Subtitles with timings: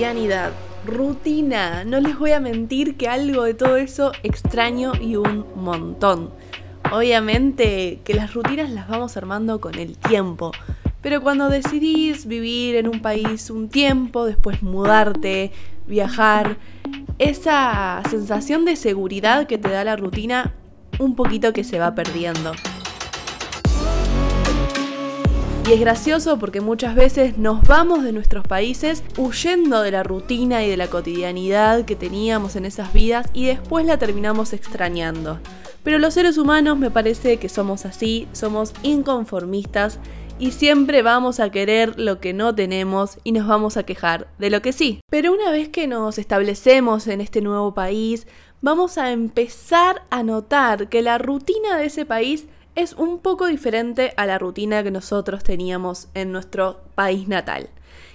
[0.00, 0.52] cotidianidad,
[0.86, 1.84] rutina.
[1.84, 6.30] No les voy a mentir que algo de todo eso extraño y un montón.
[6.90, 10.52] Obviamente que las rutinas las vamos armando con el tiempo.
[11.02, 15.52] Pero cuando decidís vivir en un país un tiempo, después mudarte,
[15.86, 16.56] viajar,
[17.18, 20.54] esa sensación de seguridad que te da la rutina,
[20.98, 22.52] un poquito que se va perdiendo.
[25.68, 30.64] Y es gracioso porque muchas veces nos vamos de nuestros países huyendo de la rutina
[30.64, 35.38] y de la cotidianidad que teníamos en esas vidas y después la terminamos extrañando.
[35.84, 39.98] Pero los seres humanos me parece que somos así, somos inconformistas
[40.40, 44.50] y siempre vamos a querer lo que no tenemos y nos vamos a quejar de
[44.50, 45.00] lo que sí.
[45.10, 48.26] Pero una vez que nos establecemos en este nuevo país,
[48.62, 54.12] vamos a empezar a notar que la rutina de ese país es un poco diferente
[54.16, 57.70] a la rutina que nosotros teníamos en nuestro país natal.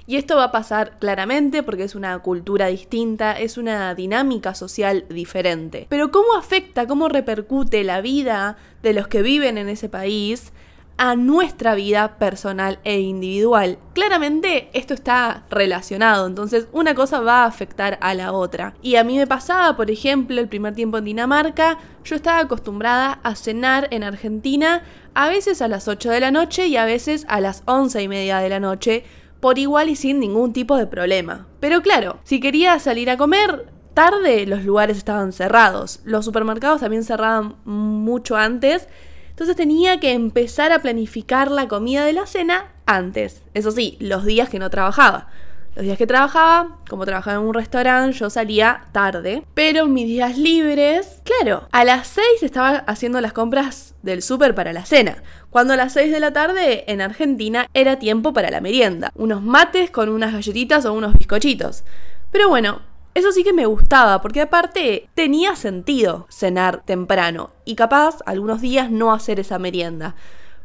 [0.07, 5.05] Y esto va a pasar claramente porque es una cultura distinta, es una dinámica social
[5.09, 5.87] diferente.
[5.89, 10.53] Pero ¿cómo afecta, cómo repercute la vida de los que viven en ese país
[10.97, 13.77] a nuestra vida personal e individual.
[13.93, 18.75] Claramente esto está relacionado, entonces una cosa va a afectar a la otra.
[18.81, 23.19] Y a mí me pasaba, por ejemplo, el primer tiempo en Dinamarca, yo estaba acostumbrada
[23.23, 27.25] a cenar en Argentina a veces a las 8 de la noche y a veces
[27.29, 29.03] a las 11 y media de la noche,
[29.39, 31.47] por igual y sin ningún tipo de problema.
[31.59, 37.03] Pero claro, si quería salir a comer, tarde los lugares estaban cerrados, los supermercados también
[37.03, 38.87] cerraban mucho antes,
[39.35, 43.43] entonces tenía que empezar a planificar la comida de la cena antes.
[43.53, 45.27] Eso sí, los días que no trabajaba.
[45.75, 49.43] Los días que trabajaba, como trabajaba en un restaurante, yo salía tarde.
[49.53, 54.71] Pero mis días libres, claro, a las 6 estaba haciendo las compras del súper para
[54.71, 55.21] la cena.
[55.49, 59.11] Cuando a las 6 de la tarde en Argentina era tiempo para la merienda.
[59.15, 61.83] Unos mates con unas galletitas o unos bizcochitos.
[62.31, 62.79] Pero bueno,
[63.15, 68.91] eso sí que me gustaba, porque aparte tenía sentido cenar temprano y capaz algunos días
[68.91, 70.15] no hacer esa merienda.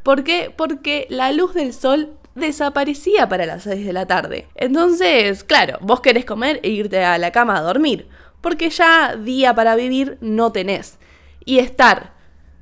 [0.03, 0.53] ¿Por qué?
[0.55, 4.49] Porque la luz del sol desaparecía para las 6 de la tarde.
[4.57, 8.09] Entonces, claro, vos querés comer e irte a la cama a dormir,
[8.41, 10.99] porque ya día para vivir no tenés.
[11.45, 12.15] Y estar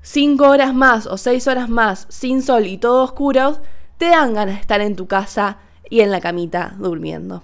[0.02, 3.62] 5 horas más o 6 horas más sin sol y todo oscuro,
[3.96, 7.42] te dan ganas de estar en tu casa y en la camita durmiendo.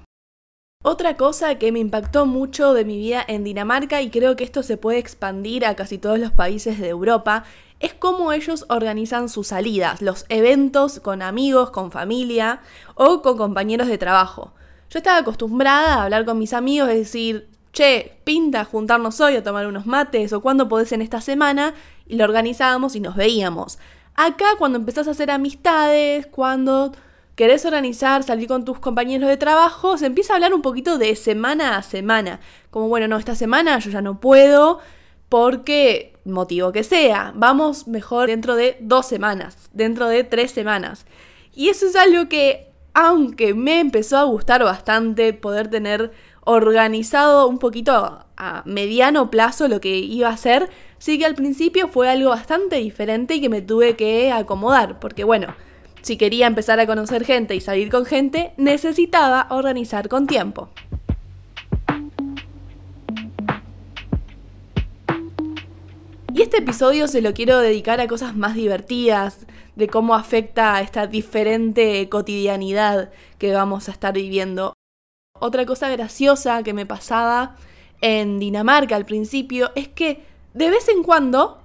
[0.86, 4.62] Otra cosa que me impactó mucho de mi vida en Dinamarca y creo que esto
[4.62, 7.44] se puede expandir a casi todos los países de Europa
[7.80, 12.60] es cómo ellos organizan sus salidas, los eventos con amigos, con familia
[12.96, 14.52] o con compañeros de trabajo.
[14.90, 19.42] Yo estaba acostumbrada a hablar con mis amigos, es decir, che, pinta juntarnos hoy a
[19.42, 21.72] tomar unos mates o cuando podés en esta semana
[22.06, 23.78] y lo organizábamos y nos veíamos.
[24.16, 26.92] Acá cuando empezás a hacer amistades, cuando
[27.34, 31.16] querés organizar, salir con tus compañeros de trabajo, se empieza a hablar un poquito de
[31.16, 32.40] semana a semana.
[32.70, 34.80] Como, bueno, no, esta semana yo ya no puedo
[35.28, 37.32] porque motivo que sea.
[37.34, 41.06] Vamos mejor dentro de dos semanas, dentro de tres semanas.
[41.52, 46.12] Y eso es algo que, aunque me empezó a gustar bastante poder tener
[46.44, 50.68] organizado un poquito a mediano plazo lo que iba a hacer,
[50.98, 55.24] sí que al principio fue algo bastante diferente y que me tuve que acomodar, porque
[55.24, 55.54] bueno,
[56.04, 60.68] si quería empezar a conocer gente y salir con gente, necesitaba organizar con tiempo.
[66.34, 70.82] Y este episodio se lo quiero dedicar a cosas más divertidas, de cómo afecta a
[70.82, 74.74] esta diferente cotidianidad que vamos a estar viviendo.
[75.40, 77.56] Otra cosa graciosa que me pasaba
[78.02, 80.22] en Dinamarca al principio es que
[80.52, 81.62] de vez en cuando,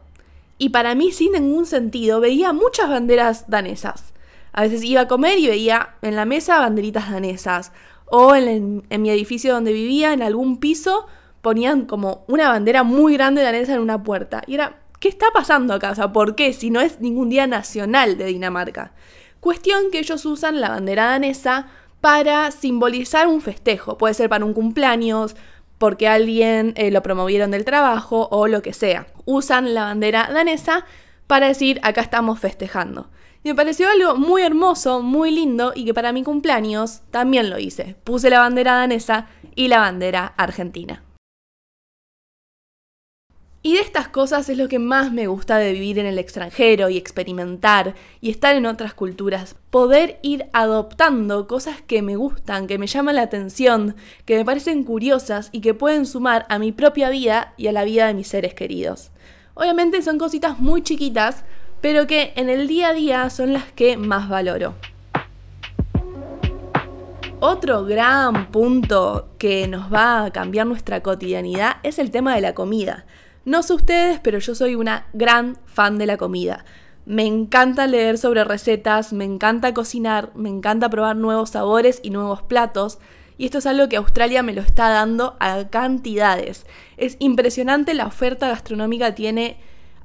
[0.57, 4.13] y para mí sin ningún sentido, veía muchas banderas danesas.
[4.51, 7.71] A veces iba a comer y veía en la mesa banderitas danesas.
[8.05, 11.05] O en, mi edificio donde vivía, en algún piso,
[11.41, 14.41] ponían como una bandera muy grande danesa en una puerta.
[14.47, 15.91] Y era, ¿qué está pasando acá?
[15.91, 16.53] O sea, ¿por qué?
[16.53, 18.93] Si no es ningún día nacional de Dinamarca.
[19.39, 21.67] Cuestión que ellos usan la bandera danesa
[22.01, 23.97] para simbolizar un festejo.
[23.97, 25.35] Puede ser para un cumpleaños,
[25.79, 29.07] porque alguien eh, lo promovieron del trabajo o lo que sea.
[29.25, 30.85] Usan la bandera danesa
[31.25, 33.09] para decir acá estamos festejando.
[33.43, 37.57] Y me pareció algo muy hermoso, muy lindo y que para mi cumpleaños también lo
[37.57, 37.95] hice.
[38.03, 41.03] Puse la bandera danesa y la bandera argentina.
[43.61, 46.89] Y de estas cosas es lo que más me gusta de vivir en el extranjero
[46.89, 49.57] y experimentar y estar en otras culturas.
[49.69, 54.85] Poder ir adoptando cosas que me gustan, que me llaman la atención, que me parecen
[54.85, 58.29] curiosas y que pueden sumar a mi propia vida y a la vida de mis
[58.29, 59.11] seres queridos.
[59.55, 61.43] Obviamente son cositas muy chiquitas,
[61.81, 64.75] pero que en el día a día son las que más valoro.
[67.41, 72.53] Otro gran punto que nos va a cambiar nuestra cotidianidad es el tema de la
[72.53, 73.05] comida.
[73.45, 76.65] No sé ustedes, pero yo soy una gran fan de la comida.
[77.05, 82.41] Me encanta leer sobre recetas, me encanta cocinar, me encanta probar nuevos sabores y nuevos
[82.41, 82.99] platos.
[83.37, 86.65] Y esto es algo que Australia me lo está dando a cantidades.
[86.97, 89.57] Es impresionante la oferta gastronómica tiene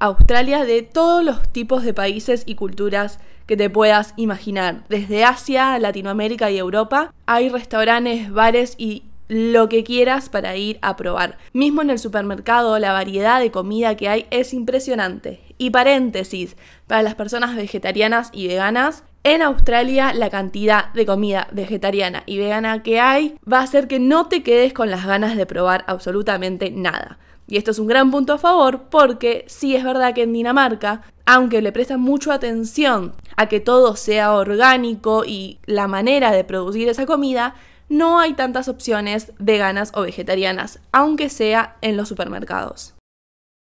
[0.04, 4.84] Australia de todos los tipos de países y culturas que te puedas imaginar.
[4.90, 10.96] Desde Asia, Latinoamérica y Europa hay restaurantes, bares y lo que quieras para ir a
[10.96, 11.38] probar.
[11.54, 15.40] Mismo en el supermercado, la variedad de comida que hay es impresionante.
[15.56, 16.56] Y paréntesis,
[16.86, 22.82] para las personas vegetarianas y veganas, en Australia la cantidad de comida vegetariana y vegana
[22.82, 26.70] que hay va a hacer que no te quedes con las ganas de probar absolutamente
[26.70, 27.18] nada.
[27.46, 31.02] Y esto es un gran punto a favor porque sí es verdad que en Dinamarca,
[31.26, 36.88] aunque le prestan mucho atención a que todo sea orgánico y la manera de producir
[36.88, 37.54] esa comida,
[37.88, 42.94] no hay tantas opciones veganas o vegetarianas, aunque sea en los supermercados.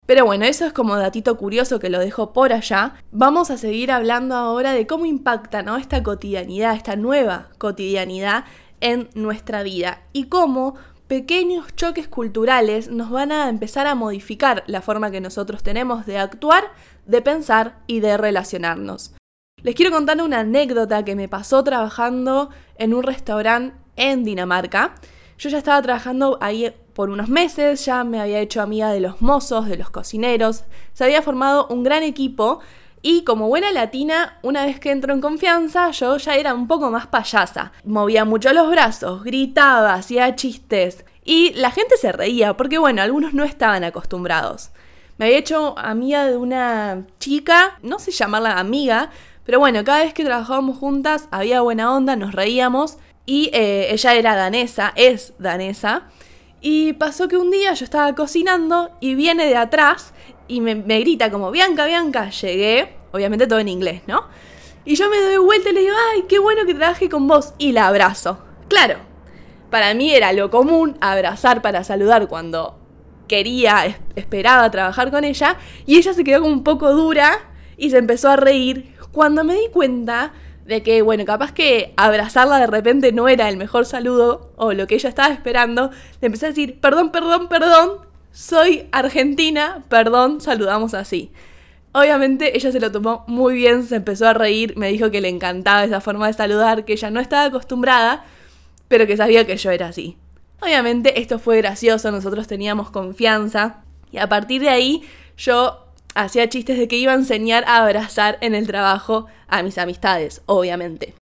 [0.06, 2.94] Pero bueno, eso es como datito curioso que lo dejo por allá.
[3.12, 5.78] Vamos a seguir hablando ahora de cómo impacta ¿no?
[5.78, 8.46] esta cotidianidad, esta nueva cotidianidad
[8.82, 10.76] en nuestra vida y cómo
[11.08, 16.18] pequeños choques culturales nos van a empezar a modificar la forma que nosotros tenemos de
[16.18, 16.72] actuar,
[17.06, 19.14] de pensar y de relacionarnos.
[19.62, 24.96] Les quiero contar una anécdota que me pasó trabajando en un restaurante en Dinamarca.
[25.38, 29.22] Yo ya estaba trabajando ahí por unos meses, ya me había hecho amiga de los
[29.22, 30.64] mozos, de los cocineros,
[30.94, 32.60] se había formado un gran equipo
[33.02, 36.90] y como buena latina, una vez que entro en confianza, yo ya era un poco
[36.90, 37.72] más payasa.
[37.84, 41.06] Movía mucho los brazos, gritaba, hacía chistes.
[41.24, 44.72] Y la gente se reía, porque bueno, algunos no estaban acostumbrados.
[45.18, 49.12] Me había hecho amiga de una chica, no sé llamarla amiga,
[49.46, 52.98] pero bueno, cada vez que trabajábamos juntas había buena onda, nos reíamos.
[53.28, 56.04] Y eh, ella era danesa, es danesa.
[56.68, 60.16] Y pasó que un día yo estaba cocinando y viene de atrás
[60.48, 64.24] y me, grita como, Bianca, Bianca, llegué, obviamente todo en inglés, ¿no?
[64.84, 67.54] Y yo me doy vuelta y le digo, ay, qué bueno que trabajé con vos.
[67.60, 68.40] Y la abrazo.
[68.68, 68.96] Claro,
[69.70, 72.80] para mí era lo común abrazar para saludar cuando
[73.28, 75.58] quería, esperaba trabajar con ella.
[75.86, 77.42] Y ella se quedó como un poco dura
[77.78, 78.96] y se empezó a reír.
[79.12, 80.34] Cuando me di cuenta
[80.66, 84.88] de que, bueno, capaz que abrazarla de repente no era el mejor saludo o lo
[84.88, 85.92] que ella estaba esperando,
[86.22, 88.00] le empecé a decir, perdón, perdón, perdón,
[88.32, 91.32] soy argentina, perdón, saludamos así.
[91.94, 95.30] Obviamente ella se lo tomó muy bien, se empezó a reír, me dijo que le
[95.30, 98.26] encantaba esa forma de saludar, que ella no estaba acostumbrada,
[98.88, 100.18] pero que sabía que yo era así.
[100.62, 105.04] Obviamente esto fue gracioso, nosotros teníamos confianza y a partir de ahí
[105.38, 105.85] yo
[106.16, 110.42] hacía chistes de que iba a enseñar a abrazar en el trabajo a mis amistades,
[110.48, 111.14] obviamente.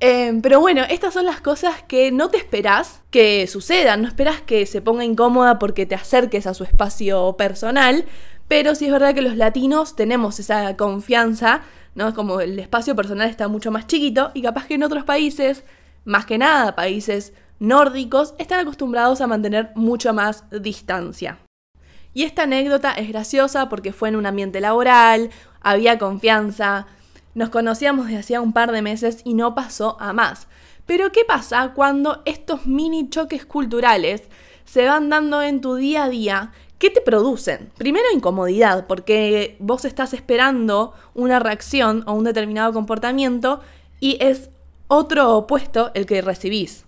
[0.00, 4.42] Em, pero bueno, estas son las cosas que no te esperas que sucedan, no esperas
[4.42, 8.04] que se ponga incómoda porque te acerques a su espacio personal,
[8.48, 11.62] pero sí es verdad que los latinos tenemos esa confianza,
[11.94, 12.12] ¿no?
[12.12, 15.64] Como el espacio personal está mucho más chiquito y capaz que en otros países,
[16.04, 21.38] más que nada países nórdicos, están acostumbrados a mantener mucho más distancia.
[22.14, 25.30] Y esta anécdota es graciosa porque fue en un ambiente laboral,
[25.60, 26.86] había confianza,
[27.34, 30.46] nos conocíamos desde hacía un par de meses y no pasó a más.
[30.86, 34.22] Pero ¿qué pasa cuando estos mini choques culturales
[34.64, 36.52] se van dando en tu día a día?
[36.78, 37.70] ¿Qué te producen?
[37.76, 43.60] Primero incomodidad, porque vos estás esperando una reacción o un determinado comportamiento
[44.00, 44.50] y es
[44.86, 46.84] otro opuesto el que recibís.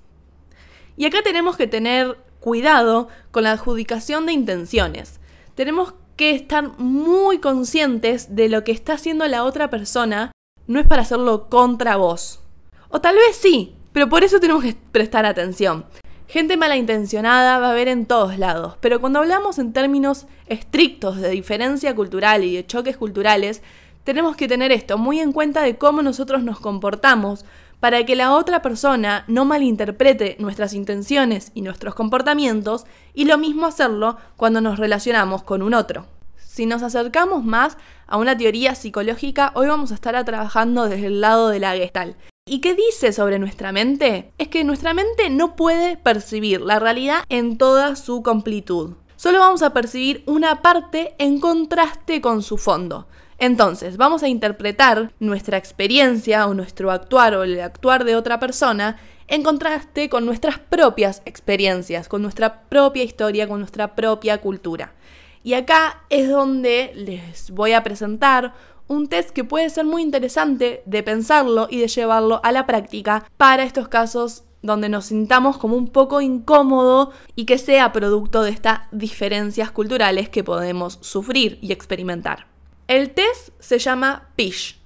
[0.97, 5.21] Y acá tenemos que tener cuidado con la adjudicación de intenciones.
[5.55, 10.33] Tenemos que estar muy conscientes de lo que está haciendo la otra persona
[10.67, 12.41] no es para hacerlo contra vos.
[12.89, 15.85] O tal vez sí, pero por eso tenemos que prestar atención.
[16.29, 21.31] Gente malintencionada va a haber en todos lados, pero cuando hablamos en términos estrictos de
[21.31, 23.63] diferencia cultural y de choques culturales,
[24.03, 27.45] tenemos que tener esto muy en cuenta de cómo nosotros nos comportamos
[27.81, 33.67] para que la otra persona no malinterprete nuestras intenciones y nuestros comportamientos y lo mismo
[33.67, 36.07] hacerlo cuando nos relacionamos con un otro.
[36.37, 41.21] Si nos acercamos más a una teoría psicológica, hoy vamos a estar trabajando desde el
[41.21, 42.17] lado de la gestal.
[42.49, 44.33] ¿Y qué dice sobre nuestra mente?
[44.39, 48.95] Es que nuestra mente no puede percibir la realidad en toda su completud.
[49.17, 53.09] Solo vamos a percibir una parte en contraste con su fondo.
[53.39, 58.99] Entonces, vamos a interpretar nuestra experiencia o nuestro actuar o el actuar de otra persona
[59.29, 64.95] en contraste con nuestras propias experiencias, con nuestra propia historia, con nuestra propia cultura.
[65.43, 68.55] Y acá es donde les voy a presentar
[68.89, 73.29] un test que puede ser muy interesante de pensarlo y de llevarlo a la práctica
[73.37, 78.51] para estos casos donde nos sintamos como un poco incómodo y que sea producto de
[78.51, 82.56] estas diferencias culturales que podemos sufrir y experimentar.
[82.89, 84.77] El test se llama PISH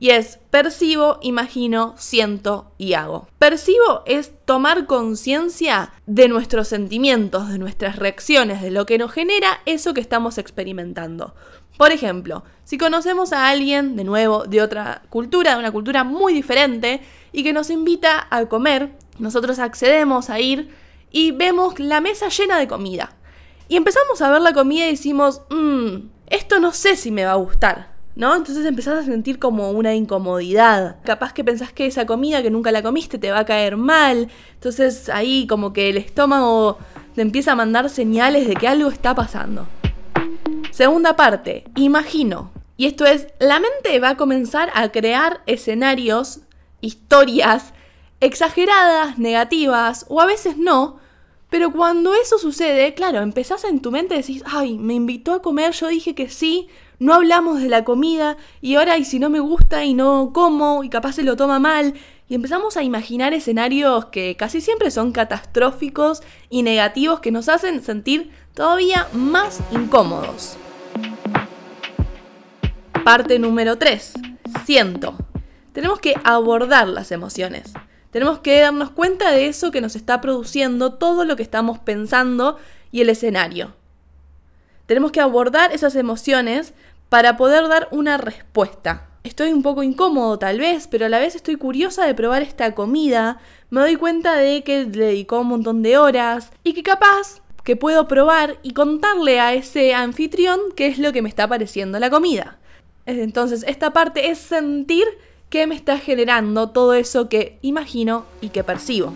[0.00, 3.28] y es percibo, imagino, siento y hago.
[3.38, 9.60] Percibo es tomar conciencia de nuestros sentimientos, de nuestras reacciones, de lo que nos genera
[9.66, 11.34] eso que estamos experimentando.
[11.76, 16.32] Por ejemplo, si conocemos a alguien, de nuevo, de otra cultura, de una cultura muy
[16.32, 17.00] diferente,
[17.32, 20.74] y que nos invita a comer, nosotros accedemos a ir
[21.10, 23.17] y vemos la mesa llena de comida.
[23.68, 27.32] Y empezamos a ver la comida y decimos, mmm, esto no sé si me va
[27.32, 27.98] a gustar.
[28.16, 28.34] ¿No?
[28.34, 30.96] Entonces empezás a sentir como una incomodidad.
[31.04, 34.28] Capaz que pensás que esa comida que nunca la comiste te va a caer mal.
[34.54, 36.78] Entonces ahí como que el estómago
[37.14, 39.68] te empieza a mandar señales de que algo está pasando.
[40.72, 42.50] Segunda parte, imagino.
[42.76, 46.40] Y esto es, la mente va a comenzar a crear escenarios,
[46.80, 47.72] historias
[48.20, 50.98] exageradas, negativas, o a veces no,
[51.50, 55.72] pero cuando eso sucede, claro, empezás en tu mente decís, ay, me invitó a comer,
[55.72, 59.40] yo dije que sí, no hablamos de la comida, y ahora y si no me
[59.40, 61.94] gusta y no como, y capaz se lo toma mal,
[62.28, 67.82] y empezamos a imaginar escenarios que casi siempre son catastróficos y negativos que nos hacen
[67.82, 70.58] sentir todavía más incómodos.
[73.04, 74.12] Parte número 3.
[74.66, 75.16] Siento.
[75.72, 77.72] Tenemos que abordar las emociones.
[78.10, 82.56] Tenemos que darnos cuenta de eso que nos está produciendo todo lo que estamos pensando
[82.90, 83.74] y el escenario.
[84.86, 86.72] Tenemos que abordar esas emociones
[87.10, 89.08] para poder dar una respuesta.
[89.24, 92.74] Estoy un poco incómodo tal vez, pero a la vez estoy curiosa de probar esta
[92.74, 93.38] comida.
[93.68, 97.76] Me doy cuenta de que le dedicó un montón de horas y que capaz que
[97.76, 102.08] puedo probar y contarle a ese anfitrión qué es lo que me está pareciendo la
[102.08, 102.58] comida.
[103.04, 105.04] Entonces, esta parte es sentir
[105.50, 109.14] qué me está generando todo eso que imagino y que percibo.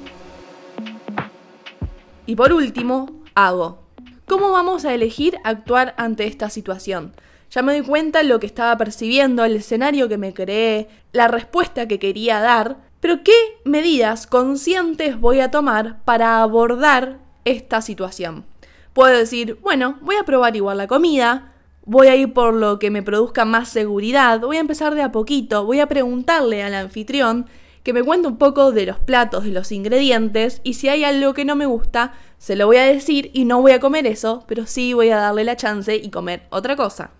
[2.27, 3.83] Y por último, hago.
[4.27, 7.13] ¿Cómo vamos a elegir actuar ante esta situación?
[7.51, 11.87] Ya me doy cuenta lo que estaba percibiendo, el escenario que me creé, la respuesta
[11.87, 13.35] que quería dar, pero ¿qué
[13.65, 18.47] medidas conscientes voy a tomar para abordar esta situación?
[18.95, 21.52] Puedo decir, bueno, voy a probar igual la comida,
[21.85, 25.13] voy a ir por lo que me produzca más seguridad, voy a empezar de a
[25.13, 27.47] poquito, voy a preguntarle al anfitrión
[27.83, 31.35] que me cuente un poco de los platos, de los ingredientes, y si hay algo
[31.35, 34.45] que no me gusta, se lo voy a decir y no voy a comer eso,
[34.47, 37.11] pero sí voy a darle la chance y comer otra cosa.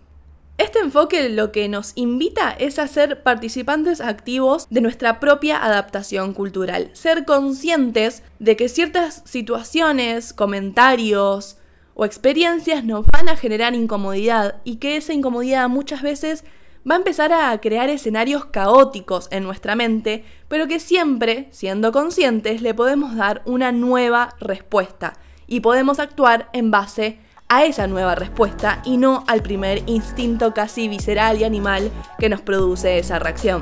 [0.57, 6.33] Este enfoque lo que nos invita es a ser participantes activos de nuestra propia adaptación
[6.33, 11.57] cultural, ser conscientes de que ciertas situaciones, comentarios,
[11.95, 16.43] o experiencias nos van a generar incomodidad y que esa incomodidad muchas veces
[16.89, 22.61] va a empezar a crear escenarios caóticos en nuestra mente, pero que siempre, siendo conscientes,
[22.61, 25.13] le podemos dar una nueva respuesta
[25.47, 30.87] y podemos actuar en base a esa nueva respuesta y no al primer instinto casi
[30.87, 33.61] visceral y animal que nos produce esa reacción.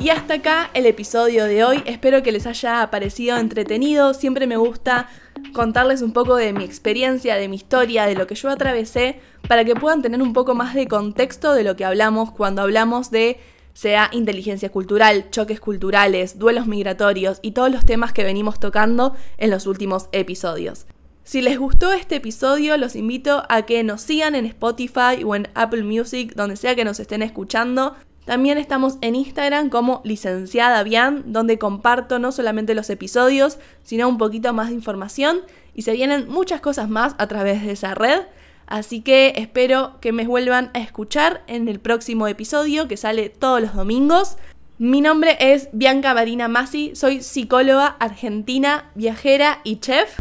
[0.00, 1.82] Y hasta acá el episodio de hoy.
[1.84, 4.14] Espero que les haya parecido entretenido.
[4.14, 5.10] Siempre me gusta
[5.52, 9.62] contarles un poco de mi experiencia, de mi historia, de lo que yo atravesé, para
[9.66, 13.40] que puedan tener un poco más de contexto de lo que hablamos cuando hablamos de
[13.74, 19.50] sea inteligencia cultural, choques culturales, duelos migratorios y todos los temas que venimos tocando en
[19.50, 20.86] los últimos episodios.
[21.24, 25.48] Si les gustó este episodio, los invito a que nos sigan en Spotify o en
[25.54, 27.94] Apple Music, donde sea que nos estén escuchando.
[28.30, 34.18] También estamos en Instagram como licenciada Bian, donde comparto no solamente los episodios, sino un
[34.18, 35.40] poquito más de información
[35.74, 38.20] y se vienen muchas cosas más a través de esa red.
[38.68, 43.60] Así que espero que me vuelvan a escuchar en el próximo episodio que sale todos
[43.60, 44.36] los domingos.
[44.78, 50.20] Mi nombre es Bianca Marina Masi, soy psicóloga argentina, viajera y chef.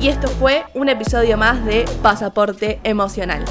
[0.00, 3.44] Y esto fue un episodio más de Pasaporte Emocional.